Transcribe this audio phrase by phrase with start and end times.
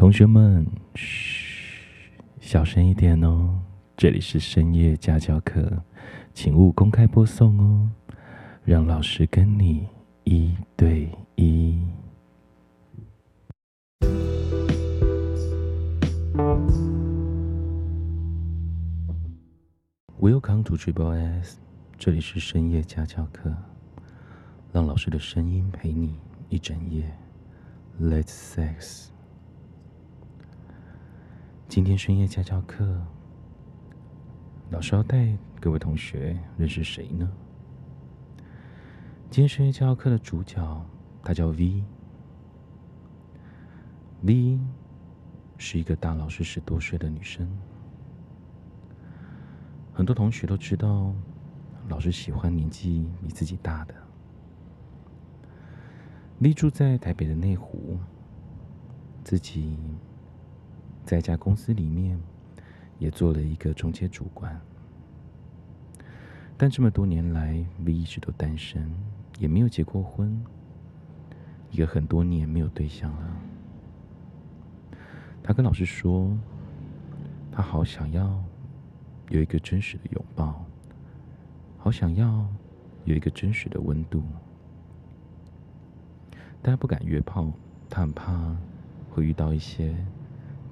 [0.00, 3.60] 同学们，嘘，小声一点哦。
[3.98, 5.84] 这里是深夜家教课，
[6.32, 7.90] 请勿公开播送哦。
[8.64, 9.86] 让老师跟你
[10.24, 11.78] 一对一。
[20.18, 21.58] Welcome to Triple S，
[21.98, 23.54] 这里是深夜家教课，
[24.72, 26.14] 让老师的声音陪你
[26.48, 27.04] 一整夜。
[28.00, 29.10] Let's sex。
[31.70, 33.00] 今天深夜家教课，
[34.70, 37.30] 老师要带各位同学认识谁呢？
[39.30, 40.84] 今天深夜家教课的主角，
[41.22, 41.84] 她叫 V。
[44.22, 44.58] V
[45.58, 47.48] 是一个大老师十多岁的女生。
[49.92, 51.14] 很多同学都知道，
[51.88, 53.94] 老师喜欢年纪比自己大的。
[56.40, 57.96] V 住在台北的内湖，
[59.22, 59.78] 自己。
[61.04, 62.18] 在一家公司里面，
[62.98, 64.60] 也做了一个中介主管，
[66.56, 68.88] 但这么多年来，V 一直都单身，
[69.38, 70.44] 也没有结过婚，
[71.70, 73.36] 也很多年没有对象了。
[75.42, 76.38] 他跟老师说，
[77.50, 78.40] 他好想要
[79.30, 80.64] 有一个真实的拥抱，
[81.78, 82.46] 好想要
[83.04, 84.22] 有一个真实的温度，
[86.62, 87.50] 但他不敢约炮，
[87.88, 88.54] 他很怕
[89.10, 89.96] 会遇到一些。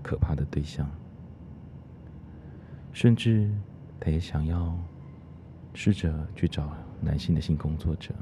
[0.02, 0.88] 可怕的对象，
[2.92, 3.50] 甚至
[4.00, 4.76] 他也想要
[5.74, 8.14] 试着去找男性的性工作者，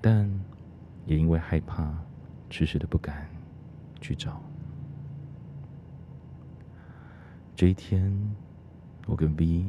[0.00, 0.28] 但
[1.06, 1.92] 也因为害怕，
[2.50, 3.28] 迟迟的不敢
[4.00, 4.40] 去找。
[7.56, 8.12] 这一天，
[9.06, 9.64] 我跟 V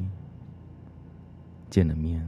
[1.68, 2.24] 见了面，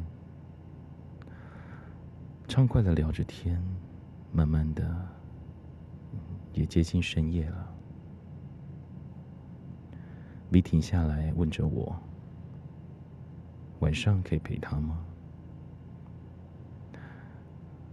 [2.49, 3.63] 畅快的聊着天，
[4.33, 5.07] 慢慢的
[6.53, 7.72] 也接近深夜了。
[10.53, 11.99] V 停下来问着我
[13.81, 15.03] ：“晚上可以陪他吗？”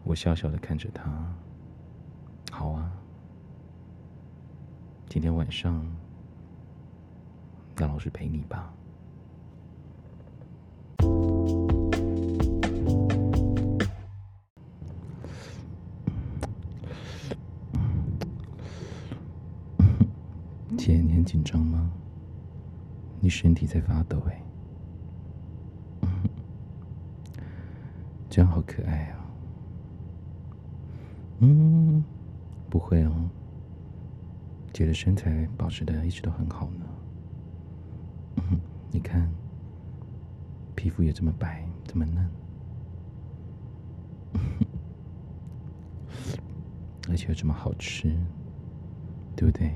[0.03, 1.09] 我笑笑的看着他
[2.51, 2.91] ：“好啊，
[5.07, 5.85] 今天晚上
[7.77, 8.73] 让老师陪你吧。”
[23.29, 24.41] 你身体在发抖哎，
[28.27, 29.23] 这样好可爱啊！
[31.37, 32.03] 嗯，
[32.71, 33.29] 不会哦，
[34.73, 36.85] 姐的身材保持的一直都很好呢。
[38.37, 39.29] 嗯， 你看，
[40.73, 42.27] 皮肤也这么白，这么嫩，
[47.07, 48.11] 而且又这么好吃，
[49.35, 49.71] 对不对？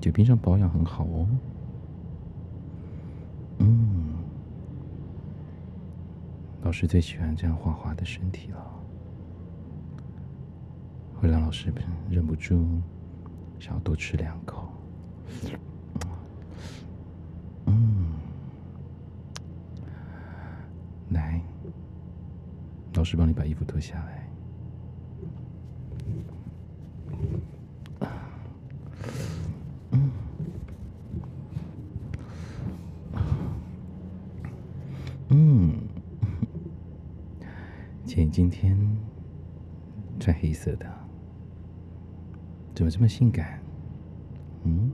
[0.00, 1.28] 姐平常保养很好哦。
[6.66, 8.60] 老师最喜欢这样滑滑的身体了，
[11.14, 11.72] 会让老师
[12.10, 12.66] 忍不住
[13.60, 14.68] 想要多吃两口。
[17.66, 18.16] 嗯，
[21.10, 21.40] 来，
[22.94, 24.28] 老师帮你把衣服脱下来。
[29.92, 30.10] 嗯，
[35.28, 35.85] 嗯
[38.24, 38.76] 今天
[40.18, 40.86] 穿黑色的，
[42.74, 43.60] 怎么这么性感？
[44.64, 44.90] 嗯，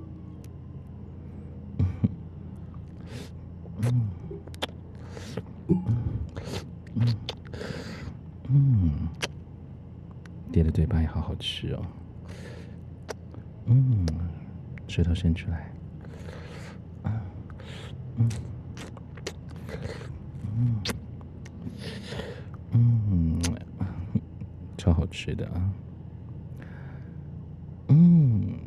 [3.78, 4.08] 嗯，
[5.68, 5.84] 嗯，
[6.94, 7.06] 嗯，
[8.48, 9.08] 嗯，
[10.50, 11.82] 爹的嘴巴也好好吃哦。
[13.66, 14.06] 嗯，
[14.88, 15.72] 舌头伸出来。
[18.16, 18.28] 嗯。
[25.12, 25.72] 是的啊，
[27.88, 28.58] 嗯，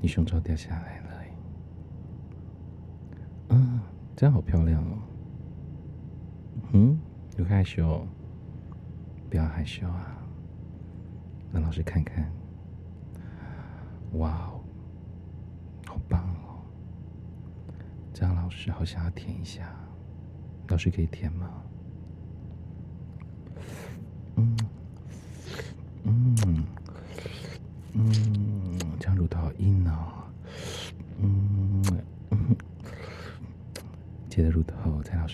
[0.00, 1.24] 你胸罩掉下来了，
[3.48, 3.80] 嗯，
[4.14, 4.98] 这样好漂亮哦。
[6.72, 6.96] 嗯，
[7.36, 8.06] 有害羞，
[9.28, 10.16] 不要害羞啊，
[11.52, 12.30] 让老师看看。
[14.12, 14.60] 哇哦，
[15.86, 16.62] 好棒哦！
[18.12, 19.74] 这样老师好想要舔一下，
[20.68, 21.63] 老师可以舔吗？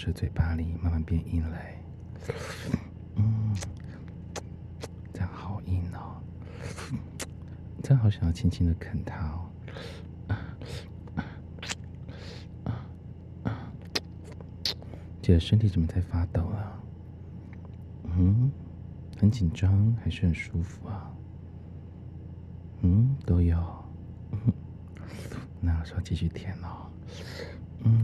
[0.02, 1.78] 是嘴巴里慢慢变硬嘞。
[3.16, 3.54] 嗯，
[5.12, 6.22] 这样好硬哦。
[7.82, 9.50] 这真好想要轻轻的啃它哦。
[15.20, 16.80] 姐的身体怎么在发抖啊？
[18.04, 18.50] 嗯，
[19.18, 21.14] 很紧张还是很舒服啊？
[22.80, 23.58] 嗯，都有。
[25.60, 26.90] 那我说继续舔哦。
[27.84, 28.02] 嗯。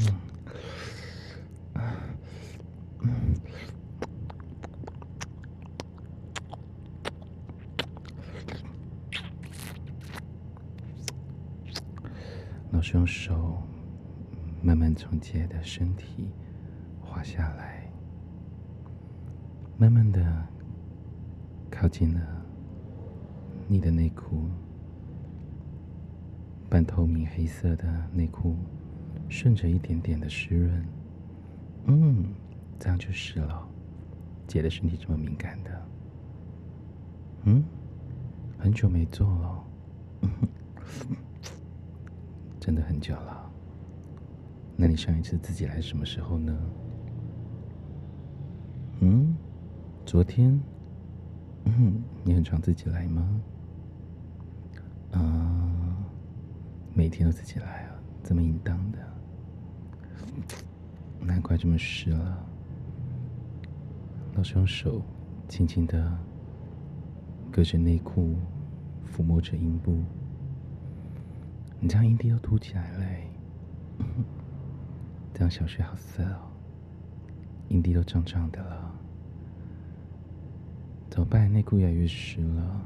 [12.72, 13.62] 老师用手
[15.20, 16.30] 姐的身体
[17.00, 17.90] 滑下来，
[19.78, 20.46] 慢慢的
[21.70, 22.20] 靠近了
[23.68, 24.48] 你的内裤，
[26.68, 28.56] 半透明黑色的内裤，
[29.28, 30.86] 顺着一点点的湿润，
[31.86, 32.24] 嗯，
[32.78, 33.66] 这样就是了。
[34.46, 35.86] 姐的身体这么敏感的，
[37.44, 37.64] 嗯，
[38.58, 39.64] 很久没做了。
[42.60, 43.35] 真的很久了，
[44.76, 46.54] 那你上一次自己来什么时候呢？
[49.00, 49.34] 嗯，
[50.04, 50.60] 昨天。
[51.64, 53.40] 嗯，你很常自己来吗？
[55.12, 55.96] 啊，
[56.94, 58.98] 每天都自己来啊，这么淫荡的，
[61.20, 62.46] 难怪这么湿了。
[64.34, 65.02] 老师用手
[65.48, 66.16] 轻轻的
[67.50, 68.36] 隔着内裤
[69.10, 69.96] 抚摸着阴部。
[71.80, 73.04] 你这样阴蒂都凸起来了，
[75.36, 76.48] 这样小雪好色哦，
[77.68, 78.90] 阴蒂都胀胀的了，
[81.10, 81.52] 怎么办？
[81.52, 82.80] 内裤越来越湿了，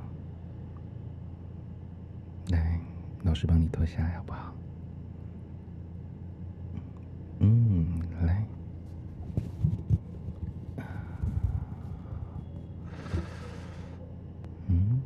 [2.49, 2.81] 来，
[3.23, 4.53] 老师帮你脱下来好不好？
[7.39, 8.45] 嗯，来，
[14.67, 15.01] 嗯，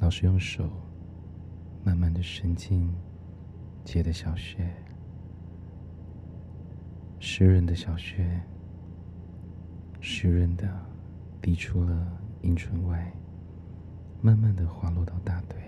[0.00, 0.68] 老师用手。
[1.84, 2.92] 慢慢的伸进
[3.84, 4.72] 姐的小穴，
[7.24, 8.42] 湿润的小穴，
[10.00, 10.68] 湿润的
[11.40, 13.12] 滴出了阴唇外，
[14.20, 15.62] 慢慢的滑落到大腿。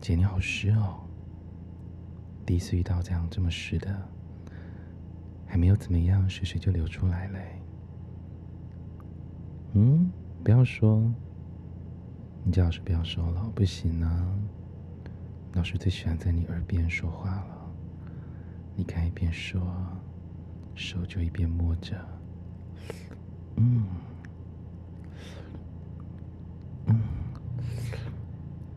[0.00, 1.00] 姐你好湿哦，
[2.46, 4.08] 第一次遇到这样这么湿的，
[5.46, 7.38] 还没有怎么样，水水就流出来了。
[9.72, 10.08] 嗯，
[10.44, 11.12] 不要说，
[12.44, 14.38] 你叫老师不要说了，不行啊。
[15.54, 17.53] 老师最喜欢在你耳边说话了，
[18.76, 19.60] 你看一边说，
[20.74, 21.96] 手就一边摸着，
[23.56, 23.86] 嗯，
[26.86, 27.00] 嗯，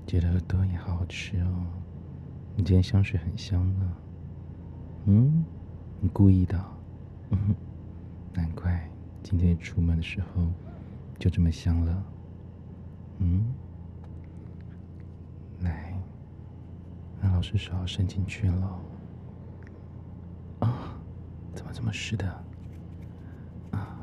[0.06, 1.66] 觉得耳朵也好好吃哦。
[2.56, 3.94] 你今天香水很香呢，
[5.06, 5.44] 嗯，
[6.00, 6.64] 你故意的，
[7.32, 7.56] 嗯，
[8.34, 8.88] 难怪
[9.24, 10.48] 今天出门的时候
[11.18, 12.04] 就这么香了，
[13.20, 13.46] 嗯。
[15.62, 16.00] 来，
[17.20, 18.80] 那老师手伸进去了，
[21.58, 22.30] 怎么这么湿的？
[23.72, 23.98] 啊，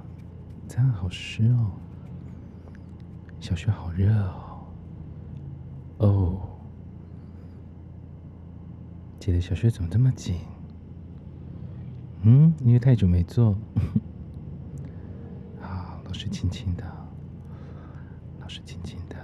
[0.67, 1.71] 这样好湿哦，
[3.39, 4.67] 小雪好热哦，
[5.99, 6.41] 哦，
[9.21, 10.41] 姐的小穴怎么这么紧？
[12.23, 13.57] 嗯，因为太久没做。
[15.61, 16.85] 好， 老师轻轻的，
[18.41, 19.17] 老师轻轻的，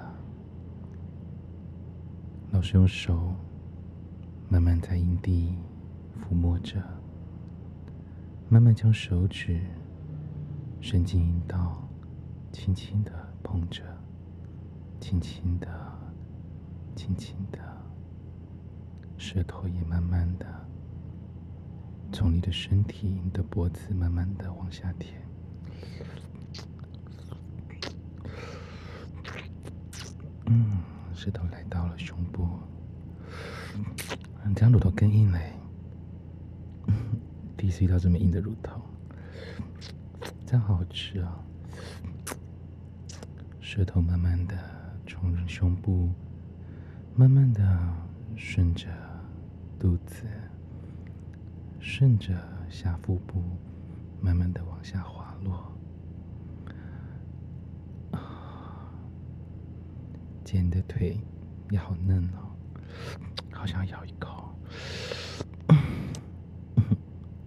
[2.52, 3.34] 老师用手。
[4.52, 5.54] 慢慢在阴蒂
[6.18, 6.82] 抚摸着，
[8.52, 9.60] 慢慢将手指
[10.80, 11.88] 伸进阴道，
[12.50, 13.12] 轻轻的
[13.44, 13.84] 碰着，
[15.00, 15.68] 轻轻的，
[16.96, 17.60] 轻轻的，
[19.16, 20.46] 舌头也慢慢的
[22.12, 25.22] 从你的身体、你的脖子慢慢的往下舔，
[30.46, 30.78] 嗯，
[31.14, 32.48] 舌头来到了胸部。
[34.56, 35.52] 这样乳头更硬嘞，
[37.60, 38.80] 第一次遇到这么硬的乳头，
[40.46, 41.44] 真好吃啊！
[43.60, 44.56] 舌头慢慢的
[45.06, 46.08] 从胸部，
[47.14, 47.62] 慢慢的
[48.34, 48.88] 顺着
[49.78, 50.24] 肚子，
[51.80, 52.34] 顺着
[52.70, 53.42] 下腹部，
[54.22, 55.70] 慢慢的往下滑落。
[60.42, 61.20] 姐你的腿
[61.68, 62.56] 也好嫩哦，
[63.52, 64.48] 好想咬一口。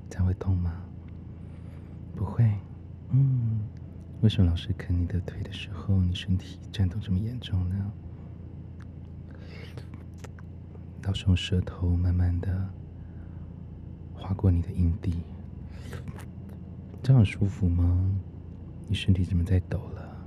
[0.10, 0.72] 这样会痛吗？
[2.16, 2.48] 不会。
[3.10, 3.62] 嗯，
[4.24, 7.92] 为什么老师啃你的腿的时候，你身体颤抖这么严重呢？
[11.04, 12.70] 老师用舌头慢慢的
[14.14, 15.26] 划过你的阴蒂，
[17.04, 18.10] 这样舒服吗？
[18.88, 20.26] 你身体怎么在抖了？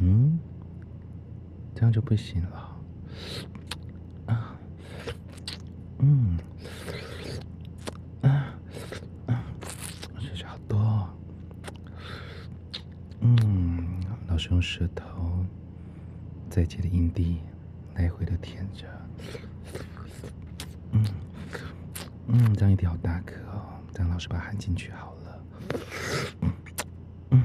[0.00, 0.40] 嗯，
[1.72, 2.76] 这样就不行了。
[4.26, 4.58] 啊，
[6.00, 6.36] 嗯，
[8.22, 8.58] 啊，
[9.26, 9.44] 啊，
[10.18, 11.08] 水水好多。
[13.24, 15.42] 嗯，老师用舌头
[16.50, 17.40] 在姐的阴蒂
[17.94, 18.86] 来回的舔着。
[20.90, 21.04] 嗯，
[22.26, 25.44] 嗯，这样一定好大颗哦，这样老师把它含进去好了。
[26.42, 26.52] 嗯，
[27.30, 27.42] 嗯，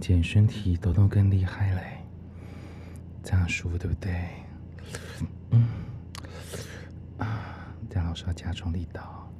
[0.00, 1.98] 姐身体抖动更厉害嘞，
[3.22, 4.28] 这样舒服对不对？
[5.50, 5.68] 嗯，
[7.18, 9.30] 啊，这样老师要加重力道。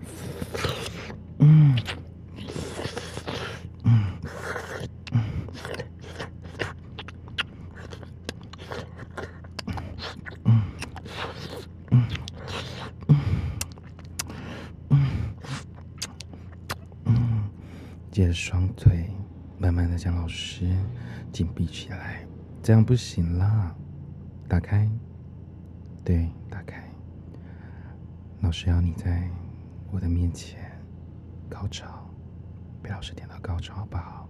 [1.44, 1.76] 嗯
[3.82, 4.04] 嗯
[5.12, 5.20] 嗯
[11.90, 12.06] 嗯
[17.10, 17.50] 嗯。
[18.12, 19.10] 接着双腿
[19.58, 20.70] 慢慢的将老师
[21.32, 22.24] 紧闭起来，
[22.62, 23.74] 这样不行啦！
[24.48, 24.88] 打开，
[26.04, 26.88] 对，打开。
[28.42, 29.28] 老师要你在
[29.90, 30.71] 我的面前
[31.52, 31.86] 高潮，
[32.82, 34.26] 被老师点到高潮，好不好？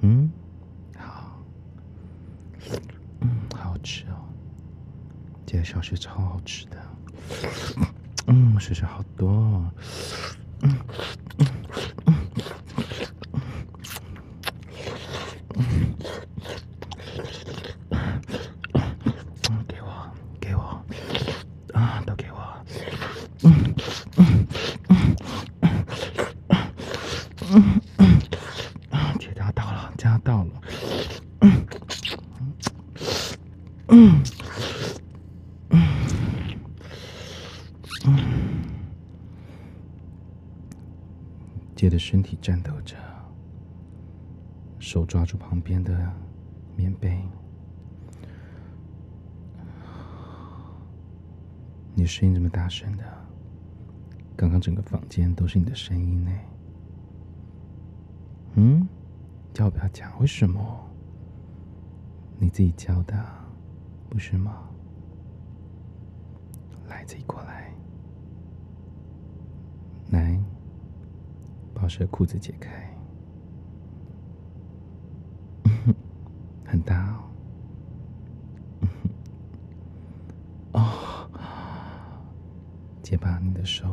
[0.00, 0.32] 嗯，
[0.96, 1.38] 好，
[3.20, 4.16] 嗯，好好吃哦。
[5.44, 6.76] 这个小吃超好吃的，
[8.26, 9.70] 嗯，水水好多哦，
[10.62, 10.78] 嗯。
[33.88, 34.22] 嗯，
[35.70, 35.82] 嗯，
[38.06, 38.22] 嗯，
[41.76, 42.96] 姐的身体颤抖着，
[44.80, 46.12] 手抓住旁边的
[46.74, 47.22] 棉被，
[51.94, 53.04] 你声音这么大声的，
[54.36, 56.32] 刚刚整个房间都是你的声音呢。
[58.54, 58.88] 嗯，
[59.54, 60.60] 叫不要讲，为什么？
[62.36, 63.14] 你自己教的。
[64.10, 64.68] 不是吗？
[66.88, 67.72] 来，自己过来。
[70.10, 70.41] 来，
[71.82, 72.88] 老师的裤子解开。
[76.64, 77.18] 很大哦。
[80.80, 81.28] 哦，
[83.02, 83.84] 姐把你的手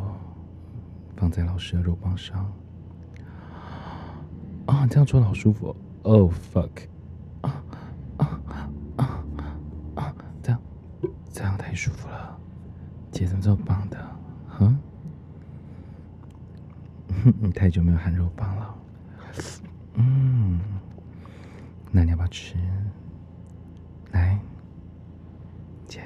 [1.17, 2.46] 放在老师的肉棒上。
[4.67, 5.75] 啊、这样做好舒服。
[6.03, 6.69] Oh fuck！
[7.41, 7.63] 啊
[8.17, 8.39] 啊
[8.98, 9.25] 啊
[9.96, 10.13] 啊！
[10.43, 10.62] 这样
[11.31, 12.39] 这样太舒服了，
[13.12, 13.98] 姐怎么这么棒的？
[14.48, 14.77] 哼，
[17.42, 18.76] 你 太久没有含肉棒了。
[19.96, 20.60] 嗯，
[21.92, 22.56] 那你要不要吃？
[24.12, 24.40] 来，
[25.88, 26.02] 姐，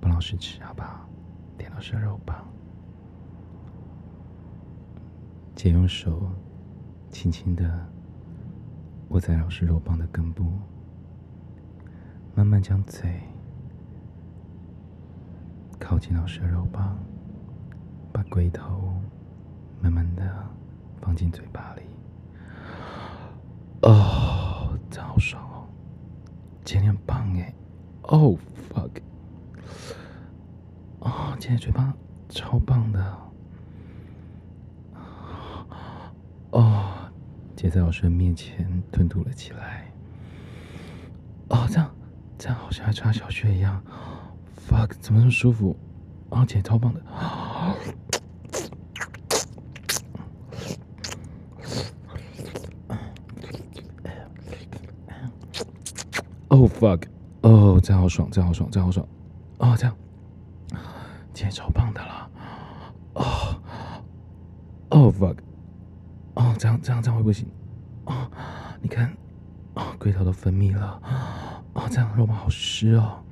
[0.00, 1.08] 帮老师吃好不好？
[1.58, 2.44] 点老师的肉棒。
[5.54, 6.30] 姐用手
[7.10, 7.88] 轻轻的
[9.08, 10.44] 握在老师肉棒的根部，
[12.34, 13.20] 慢慢将嘴。
[15.78, 16.98] 靠近老师的肉棒，
[18.12, 18.92] 把龟头
[19.86, 20.46] 慢慢的
[21.00, 21.82] 放进嘴巴里。
[23.82, 25.64] 哦，真好爽哦！
[26.64, 27.54] 今天棒哎！
[28.02, 28.36] 哦
[28.68, 28.90] ，fuck！
[30.98, 31.94] 哦，今天嘴巴
[32.28, 33.18] 超棒的。
[36.50, 37.08] 哦，
[37.54, 39.88] 姐在老师的面前吞吐了起来。
[41.50, 41.94] 哦，这样
[42.36, 43.80] 这样好像在插小穴一样。
[44.68, 45.76] fuck，怎么这么舒服？
[46.30, 47.00] 啊，姐超棒的！
[47.06, 47.76] 哦
[56.56, 57.02] Oh fuck，
[57.42, 59.06] 哦，这样好爽，这样好爽，这样好爽！
[59.58, 59.94] 哦，这样，
[61.34, 62.30] 姐超棒的了！
[63.12, 63.60] 哦，
[64.88, 65.36] 哦 fuck，
[66.32, 67.46] 哦，这样这样这样会不行？
[68.06, 68.26] 哦，
[68.80, 69.14] 你看，
[69.74, 70.98] 哦，龟头都分泌了，
[71.74, 73.22] 哦，这样肉棒好湿哦。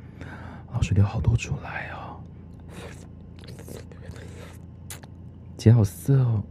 [0.74, 2.20] 老师流好多出来哦，
[5.56, 6.42] 姐好色哦，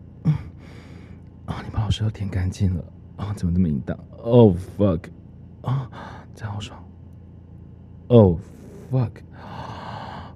[1.46, 2.84] 啊，你把老师都舔干净了
[3.18, 3.32] 啊？
[3.36, 5.04] 怎么这么淫荡？？Oh，fuck，
[5.62, 5.88] 啊，
[6.42, 6.84] 样好爽。
[8.08, 10.36] ！Oh，fuck，啊，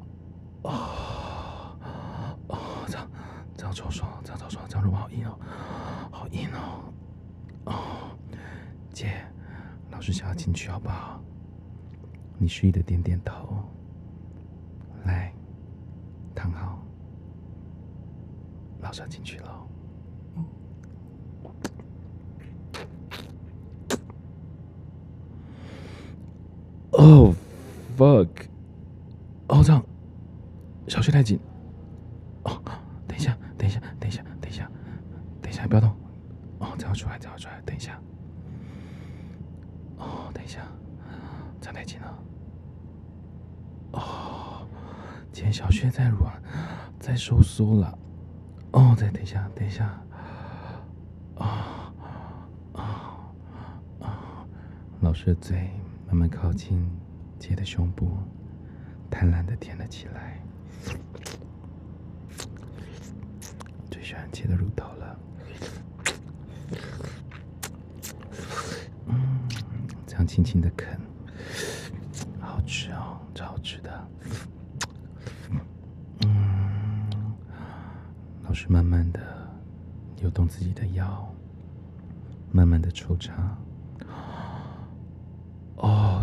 [2.47, 3.09] 哦，这样
[3.57, 5.39] 这样超爽，这样超爽，这样肉棒好硬哦，
[6.11, 6.93] 好硬哦。
[7.65, 7.73] 哦，
[8.93, 9.25] 姐，
[9.91, 11.21] 老师想要进去好不好？
[12.37, 13.57] 你示意的点点头。
[15.05, 15.33] 来，
[16.35, 16.79] 躺好，
[18.81, 19.67] 老师要进去了。
[20.35, 20.45] 嗯
[27.07, 27.33] 哦
[27.97, 28.27] ，fuck！
[29.47, 29.81] 哦，这样
[30.89, 31.39] 小穴太紧。
[32.43, 32.61] 哦，
[33.07, 34.69] 等一下，等一下，等一下，等一下，
[35.41, 35.89] 等一下，不要动。
[36.59, 37.97] 哦，这样出来，这样出来，等一下。
[39.95, 40.59] 哦，等一下，
[41.61, 42.19] 这样太紧了。
[43.93, 44.67] 哦，
[45.31, 46.41] 今天小穴在软，
[46.99, 47.97] 在收缩了。
[48.71, 49.97] 哦，再等一下，等一下。
[51.37, 51.93] 啊
[52.73, 53.31] 啊
[54.01, 54.45] 啊！
[54.99, 55.69] 老师的嘴
[56.07, 56.89] 慢慢靠近
[57.37, 58.09] 姐的胸部，
[59.11, 60.41] 贪婪的舔了起来。
[63.91, 65.19] 最喜欢姐的乳头了。
[69.07, 69.47] 嗯，
[70.05, 70.97] 这样轻轻的啃，
[72.39, 74.07] 好吃哦，超好吃的。
[76.25, 77.09] 嗯，
[78.43, 79.19] 老师慢慢的
[80.15, 81.35] 扭动自己的腰，
[82.51, 83.57] 慢慢的抽插。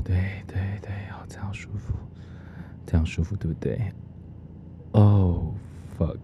[0.05, 1.95] 对对对，好，这样舒服，
[2.87, 3.91] 这样舒服，对不对？
[4.93, 5.53] 哦
[5.99, 6.19] ，fuck，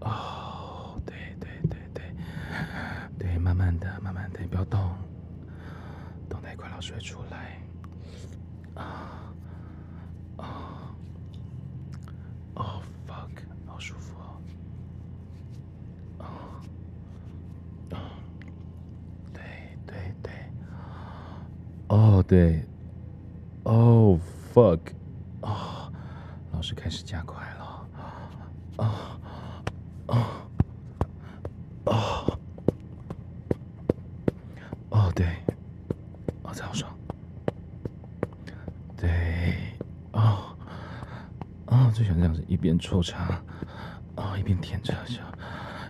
[0.00, 2.04] 哦，对对对对，
[3.18, 4.78] 对，慢慢的，慢慢的，不要动，
[6.28, 7.58] 动那一块老师会出来。
[8.74, 9.32] 啊
[10.36, 10.94] 啊，
[12.54, 13.30] 哦，fuck，
[13.66, 14.40] 好舒服哦。
[16.18, 16.26] 啊
[17.96, 17.96] 啊，
[19.32, 19.42] 对
[19.86, 20.32] 对对，
[21.88, 22.64] 哦对，
[23.64, 24.18] 哦
[24.52, 24.80] fuck，
[25.40, 25.90] 啊，
[26.52, 27.86] 老师开始加快了。
[28.76, 29.18] 啊
[30.06, 30.16] 啊
[31.86, 32.38] 啊，
[34.90, 35.26] 哦对，
[36.42, 36.90] 哦，这好爽。
[41.94, 43.42] 最喜欢这样子，一边抽插，啊、
[44.16, 44.94] 哦，一边舔着，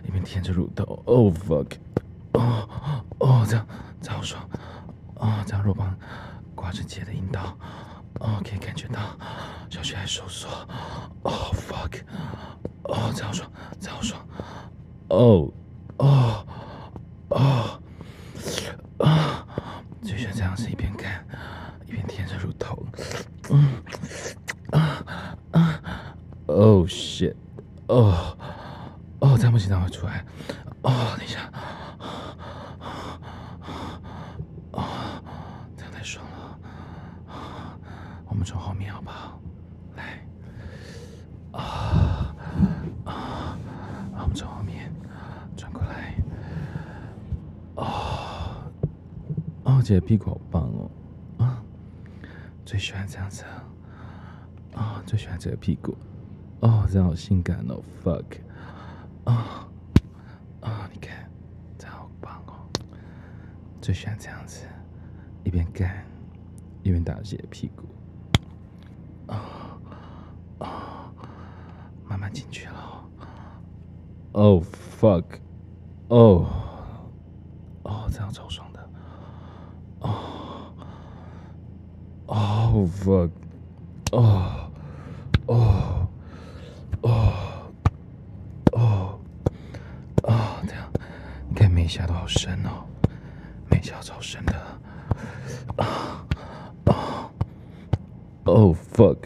[0.05, 1.01] 一边舔着乳头。
[1.05, 1.77] Oh fuck！
[2.33, 2.67] 哦
[3.19, 3.65] 哦，这样
[4.01, 4.43] 这样好爽，
[5.15, 5.95] 啊、哦，这样肉棒
[6.63, 7.57] 挂着姐的阴道，
[8.21, 9.01] 哦，可以感觉到
[9.69, 10.47] 小穴还收缩。
[11.23, 11.99] Oh fuck！
[12.83, 14.25] 哦，这样爽，这样爽。
[15.09, 15.51] 哦
[15.97, 16.47] 哦
[17.31, 17.81] 哦
[18.99, 19.45] 啊！
[20.01, 21.27] 最喜欢这样子，一边干
[21.85, 22.81] 一边舔着乳头。
[23.49, 23.83] 嗯。
[26.45, 27.35] Oh shit！
[27.87, 28.37] 哦
[29.19, 30.23] 哦，这样不行，等会出来。
[30.83, 31.51] 哦，等一下。
[34.71, 34.85] 哦，
[35.75, 36.31] 这样太爽了。
[38.25, 39.39] 我们从后面好不好？
[39.95, 40.25] 来。
[41.51, 42.35] 啊
[43.05, 43.57] 啊！
[44.13, 44.91] 我们从后面
[45.55, 46.15] 转过来。
[47.75, 48.65] 哦
[49.83, 50.89] 姐屁股好棒哦。
[51.37, 51.61] 啊，
[52.65, 53.43] 最喜欢这样子。
[54.73, 55.95] 啊，最喜欢这个屁股。
[56.61, 58.23] 哦，这样好性感哦，fuck，
[59.25, 59.67] 啊
[60.61, 61.29] 啊，你看，
[61.77, 62.53] 这样好棒哦，
[63.81, 64.65] 最喜欢这样子，
[65.43, 66.05] 一边干
[66.83, 67.83] 一边打自己的屁股，
[69.27, 69.77] 啊
[70.59, 71.11] 啊，
[72.07, 73.03] 慢慢进去了，
[74.31, 74.63] 哦
[75.01, 75.25] ，fuck，
[76.07, 76.47] 哦，
[77.83, 78.89] 哦，这样超爽的，
[79.99, 80.71] 哦，
[83.03, 83.29] ，fuck，
[84.11, 84.69] 哦，
[85.47, 86.09] 哦。
[91.69, 92.85] 每一下都好深哦，
[93.69, 94.53] 每一下超深的。
[95.75, 96.25] 啊
[96.85, 97.29] 啊
[98.45, 99.17] ！Oh fuck！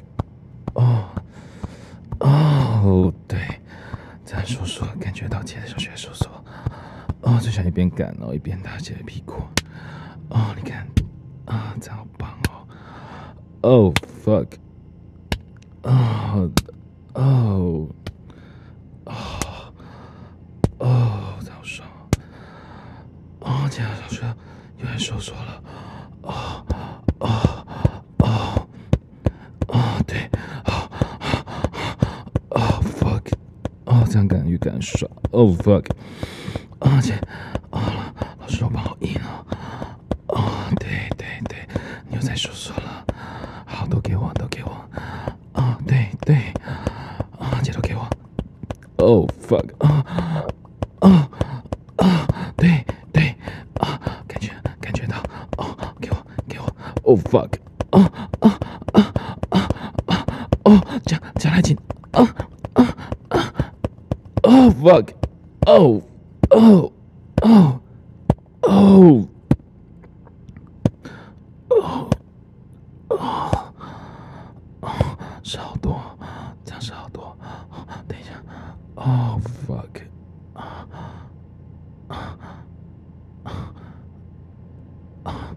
[0.73, 1.07] 哦
[2.19, 3.61] 哦，对，
[4.25, 6.27] 这样收缩，感觉到姐的小穴收缩。
[7.21, 9.35] 哦，就像一边干哦，一边打姐的屁股。
[10.29, 10.87] 哦，你看，
[11.45, 12.67] 啊，这样好棒哦。
[13.61, 13.93] Oh
[14.25, 14.47] fuck！
[15.83, 16.51] 哦
[17.13, 17.87] 哦。
[23.69, 24.25] 这样小穴
[24.79, 25.61] 有点收缩了，
[26.23, 26.63] 啊
[27.19, 27.63] 啊
[28.17, 28.67] 啊
[29.67, 30.01] 啊！
[30.07, 30.27] 对，
[30.63, 30.89] 啊
[32.49, 33.31] 啊 fuck！
[34.17, 35.85] 哦，这样感觉感爽，oh fuck！
[36.79, 37.13] 啊姐，
[37.69, 39.19] 啊老师我不好意思！
[40.35, 41.67] 啊对对对，
[42.09, 43.05] 你又在收缩了，
[43.65, 44.71] 好，都给我，都给我，
[45.53, 46.35] 啊对对，
[47.37, 48.09] 啊姐都给我
[48.97, 49.69] ，oh fuck！
[49.85, 50.03] 啊
[51.01, 51.29] 啊
[57.03, 57.59] ！Oh fuck！
[57.91, 58.99] 啊啊啊
[59.49, 59.69] 啊
[60.07, 60.25] 啊！
[60.65, 61.77] 哦，加加太紧！
[62.11, 62.35] 啊
[62.73, 62.83] 啊
[63.29, 63.53] 啊
[64.43, 65.13] ！Oh fuck！
[65.65, 66.01] 哦
[66.49, 66.91] 哦
[67.43, 67.79] 哦
[68.63, 69.27] 哦
[71.69, 72.09] 哦
[73.09, 73.73] 哦
[74.81, 75.17] 哦！
[75.43, 76.01] 是好多，
[76.63, 77.37] 这样是好多。
[78.07, 78.31] 等一下
[78.95, 80.01] ，Oh fuck！
[80.53, 80.87] 啊
[82.07, 82.37] 啊
[83.43, 83.73] 啊
[85.23, 85.55] 啊！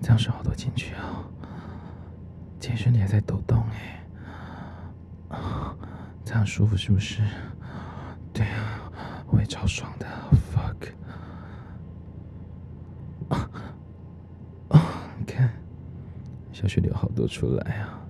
[0.00, 1.24] 这样是好多进去啊。
[2.60, 5.38] 其实你还在抖动哎，
[6.24, 7.22] 这样舒服是不是？
[8.32, 8.90] 对啊，
[9.28, 10.06] 我也超爽的
[10.52, 10.92] ，fuck。
[13.28, 13.50] 啊
[14.68, 14.80] 啊！
[15.18, 15.52] 你看，
[16.52, 16.66] 小
[17.26, 18.00] 出来啊，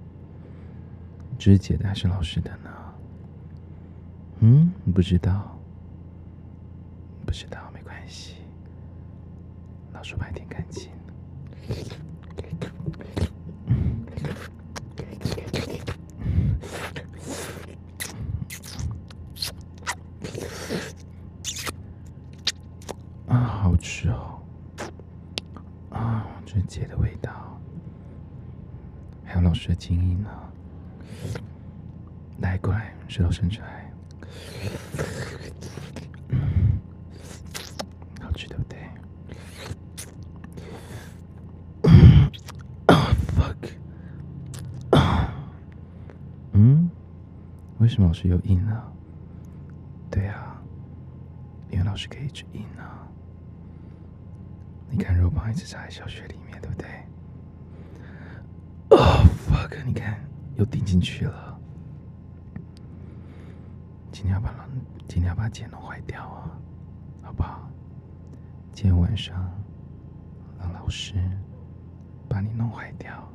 [1.39, 2.71] 这是姐的还是老师的呢？
[4.41, 5.59] 嗯，不知道，
[7.25, 8.37] 不知道没关系，
[9.93, 10.91] 老师把你舔干净。
[23.27, 24.39] 啊，好吃哦！
[25.91, 27.59] 啊，这是姐的味道，
[29.57, 30.29] 还有老师的精英呢。
[32.41, 33.91] 来，过来，舌头伸出来。
[38.21, 38.77] 好吃对不对？
[46.53, 46.91] 嗯，
[47.79, 48.83] 为什么老师有硬呢？
[50.11, 50.61] 对啊，
[51.71, 53.09] 因为老师可以一直硬啊。
[54.91, 56.87] 你看肉棒一直插在小穴里面，对不对？
[59.69, 60.19] 哥你看
[60.57, 61.59] 又顶进去了。
[64.13, 64.51] 今天要把
[65.07, 66.51] 今天要把剪弄坏掉啊，
[67.23, 67.69] 好不好？
[68.73, 69.51] 今天晚上
[70.59, 71.15] 让老师
[72.29, 73.29] 把你弄坏掉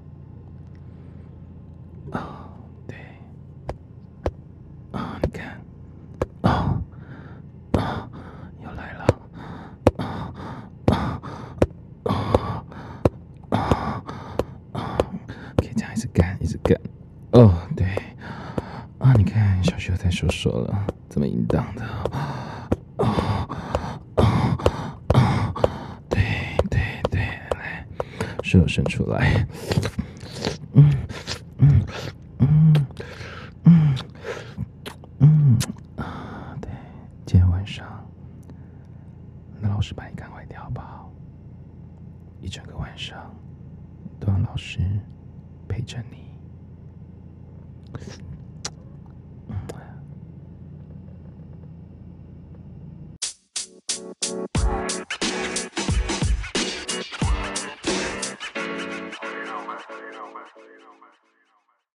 [2.11, 2.49] 哦，
[2.87, 2.97] 对，
[4.91, 5.61] 啊、哦，你看，
[6.41, 8.09] 啊、哦，啊、哦，
[8.63, 9.05] 又来了，
[9.97, 10.33] 啊，
[10.87, 11.21] 啊，
[12.05, 12.65] 啊，
[13.49, 14.03] 啊，
[14.73, 14.97] 啊，
[15.57, 16.79] 可以这样一直干，一直干，
[17.33, 17.85] 哦，对。
[18.99, 19.13] 啊！
[19.13, 21.83] 你看，小雪在说说了，怎么淫荡的，
[26.09, 26.21] 对
[26.69, 27.85] 对对，来，
[28.43, 29.47] 手伸出来，